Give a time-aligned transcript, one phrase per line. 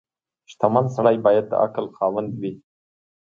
[0.51, 2.53] •شتمن سړی باید د عقل خاوند وي.